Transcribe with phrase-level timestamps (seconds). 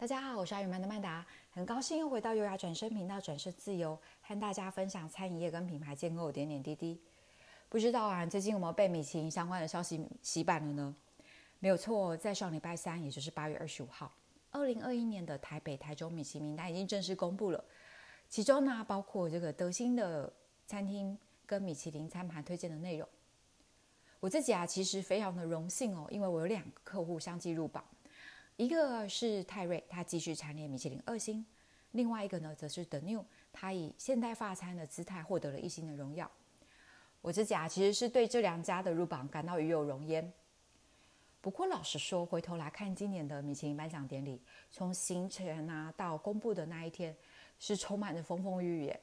[0.00, 7.02] 大家好，我是阿语曼的曼达，很高兴又回到优雅转身频道，转身自由，和大家分享餐饮业跟品牌建构的点点滴滴。
[7.68, 10.94] 不知道啊，最近有没有被米其林相关的消息洗版了呢？
[11.58, 14.14] 没有错，在上礼拜三，也就是八月二十五号，
[14.52, 17.64] 二零二一年的台北、台中米其林名单已经正式公布了，
[18.28, 20.32] 其中呢，包括这个德星的
[20.64, 23.08] 餐厅跟米其林餐盘推荐的内容。
[24.20, 27.84] 我自己啊，其实非常的荣幸哦，因为我有两个客户相继入榜。
[28.58, 31.44] 一个是泰瑞，他继续蝉联米其林二星；
[31.92, 36.28] 另外一个呢，则是 The New，他以现代法餐的姿态获得了一星的荣耀。
[37.20, 40.32] 我自己啊，其实是对这两家的入榜感到与有荣焉。
[41.40, 47.16] 不过老实说，回头来看今年的米其林颁奖典礼，从行程啊到公布的那一天，
[47.60, 48.96] 是充满着风风雨雨。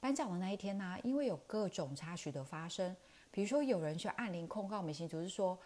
[0.00, 2.96] 颁奖的那一天呢、因为有各种插曲的发生，
[3.30, 5.58] 比如说有人去按铃控告米其林，就是说。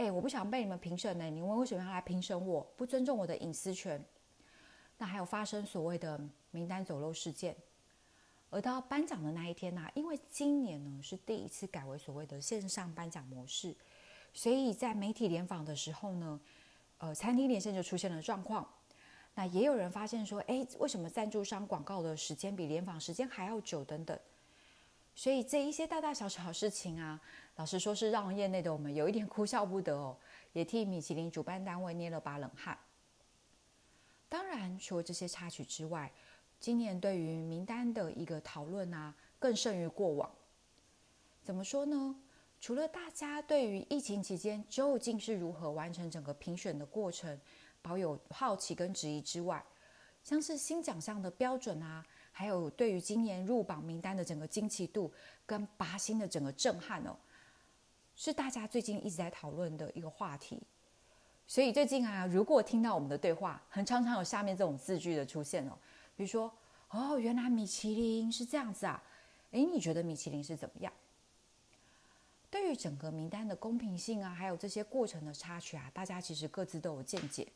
[0.00, 2.66] 哎，我不想被你们评审呢，你们为什么要来评审我？
[2.74, 4.02] 不尊重我的隐私权。
[4.96, 6.18] 那还有发生所谓的
[6.52, 7.54] 名单走漏事件。
[8.48, 13.76] 而到颁奖的那一天呢、因为今年呢是第一次改为所谓的线上颁奖模式，
[14.32, 16.40] 所以在媒体联访的时候呢，
[16.96, 18.66] 呃，餐厅连线就出现了状况。
[19.34, 23.84] 那也有人发现说，哎，为什么赞助商广告的时间比联访时间还要久？
[23.84, 24.18] 等等。
[25.14, 27.20] 所以这一些大大小小的事情啊，
[27.56, 30.16] 老实说是让业内的我们有一点哭笑不得哦，
[30.52, 32.78] 也替米其林主办单位捏了把冷汗。
[34.28, 36.10] 当然，除了这些插曲之外，
[36.58, 40.30] 今年对于名单的一个讨论啊，更胜于过往。
[41.42, 42.16] 怎么说呢？
[42.60, 47.38] 除了大家对于疫情期间究竟是如何完成整个评选的过程，
[47.82, 49.64] 保有好奇跟质疑之外，
[50.22, 52.04] 像是新奖项的标准啊。
[52.30, 55.12] 还有对于今年入榜名单的整个惊奇度
[55.44, 57.16] 跟拔新的整个震撼哦，
[58.14, 60.62] 是大家最近一直在讨论的一个话题。
[61.46, 65.76] 所以最近啊，如果听到我们的对话，很常常有下面这种字句的出现哦，
[66.16, 66.52] 比如说
[66.90, 69.02] 哦，原来米其林是这样子啊，
[69.50, 70.92] 诶，你觉得米其林是怎么样？
[72.48, 77.46] 对于整个名单的公平性啊，还有这些过程的插曲啊，大家其实各自都有见解。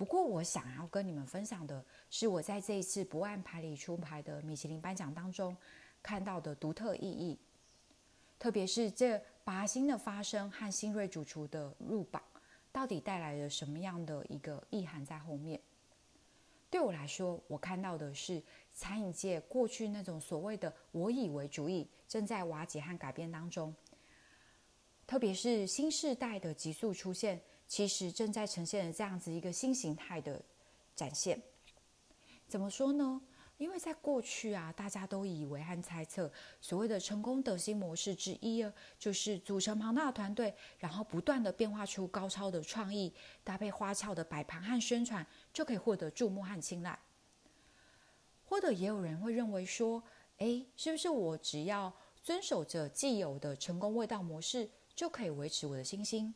[0.00, 5.54] 不过，我想要跟你们分享的是，我在这一次不按牌理出牌的米其林颁奖当中
[6.02, 7.38] 看到的独特意义，
[8.38, 12.22] 特别是这拔星的发生和新锐主厨的入榜，
[12.72, 15.60] 到底带来了什么样的一个意涵在后面？
[16.70, 23.74] 对我来说，我看到的是餐饮界过去那种所谓的“我以为”主义正在瓦解和改变当中，
[25.06, 27.38] 特别是新世代的急速出现。
[27.70, 30.42] 其实正在呈现的这样子一个新形态的
[30.96, 31.40] 展现，
[32.48, 33.22] 怎么说呢？
[33.58, 43.14] 因为在过去啊，大家都以为和猜测，所谓的成功得星模式之一啊，就是组成庞大的团队，然后不断的变化出高超的创意，
[43.44, 46.98] 搭配花俏的摆盘和宣传，就可以获得注目和青睐。
[48.46, 50.02] 或者也有人会认为说，
[50.38, 56.34] 诶，是不是我只要遵守着既有的成功味道模式，就可以维持我的星星？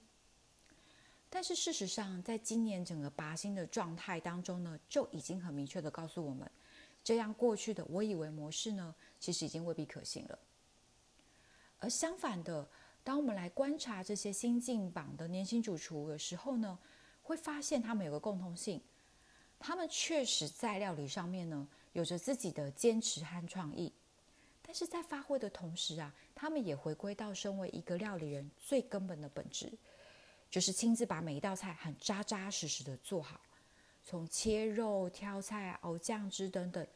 [1.34, 6.48] 但是事实上，在今年整个拔新的状态当中呢，就已经很明确地告诉我们，
[7.02, 10.38] 这样过去的我以为模式呢，其实已经未必可行了。
[11.80, 12.64] 而相反的，
[13.02, 16.78] 当我们来观察这些新进榜的年轻主厨的时候呢，
[17.24, 18.80] 会发现他们有个共同性，
[19.58, 23.92] 他们确实在料理上面呢，有着自己的坚持和创意，
[24.62, 29.72] 但是在发挥的同时啊，他们也回归到身为一个料理人最根本的本质。
[30.54, 33.40] 就是亲自把每一道菜很扎扎实实的做好，
[34.04, 36.86] 从切肉、挑菜、熬酱汁等等，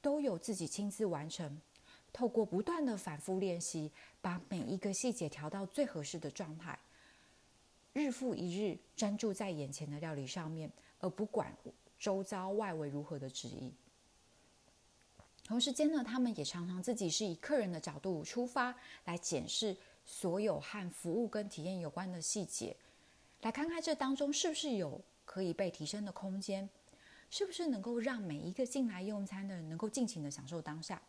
[0.00, 1.60] 都有自己亲自完成。
[2.10, 3.92] 透过不断的反复练习，
[4.22, 6.78] 把每一个细节调到最合适的状态，
[7.92, 11.54] 日复一日专注在眼前的料理上面，而不管
[11.98, 13.70] 周遭外围如何的质疑。
[15.44, 19.76] 同时间呢，他们也常常自己是以客人的角度出发来检视。
[20.04, 22.76] 所有和服务跟体验有关的细节，
[23.40, 26.68] 来看看这当中是不是有可以被提升的空间，
[27.30, 31.00] 是不是能够让每一个进来用餐的人能够尽情的享受当下。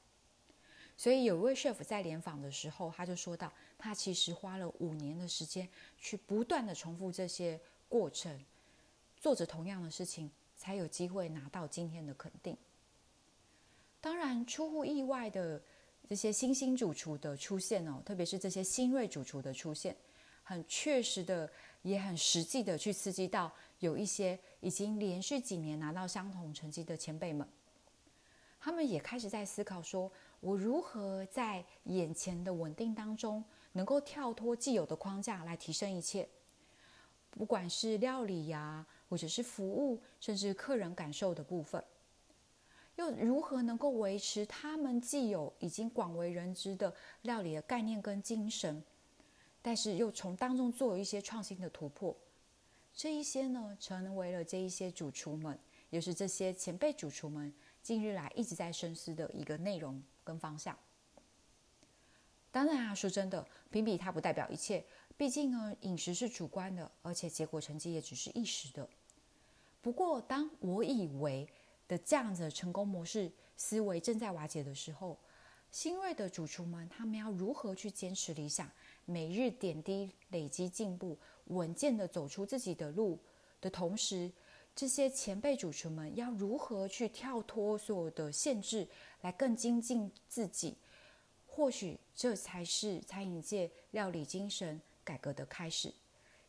[0.97, 5.67] 所以有一位 chef 在联访的时候，他就说到，他其实花了五年的时间
[5.97, 7.59] 去不断的重复这些
[7.89, 8.43] 过程，
[9.19, 12.55] 做着同样的事情，才有机会拿到今天的肯定。
[13.99, 15.61] 当然，出乎意外的。
[16.07, 19.95] 这些新兴主厨的出现哦，特别是这些新锐主厨的出现，
[20.43, 21.49] 很确实的，
[21.81, 27.47] 也很实际的去刺激到有一些已经连续几年拿到相同成绩的前辈们，
[28.59, 36.27] 他们也开始在思考说，我如何在眼前的稳定当中，能够跳脱既有的框架来提升一切，
[37.31, 41.83] 不管是料理呀、或者是服务，甚至客人感受的部分，
[42.95, 46.93] 又如何能够维持他们既有已经广为人知的
[47.23, 48.81] 料理的概念跟精神，
[49.61, 52.15] 但是又从当中做一些创新的突破？
[52.93, 55.59] 这一些呢，成为了这一些主厨们，
[55.89, 57.53] 也是这些前辈主厨们
[57.83, 60.77] 近日来一直在深思的一个内容跟方向。
[62.51, 64.81] 当然啊，说真的，评比它不代表一切。
[65.17, 68.87] 毕竟呢，饮食是主观的，而且结果成绩也只是一时的。
[69.81, 71.45] 不过，当我以为
[71.87, 75.19] 的这样子的成功模式思维正在瓦解的时候，
[75.71, 78.69] 新锐的主厨们他们要如何去坚持理想，
[79.05, 83.19] 每日点滴累积进步，稳健的走出自己的路
[83.59, 84.31] 的同时，
[84.75, 88.87] 这些前辈主厨们要如何去跳脱所有的限制，
[89.21, 90.77] 来更精进自己？
[91.45, 95.93] 或许这才是餐饮界料理精神改革的开始，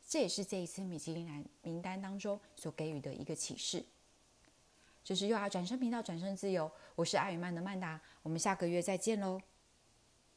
[0.08, 3.84] 这也是这一次米其林名单当中所给予的一个启示。
[5.06, 9.40] 就是幼儿转身频道，转身自由，我是阿宇曼的曼达，我们下个月再见喽。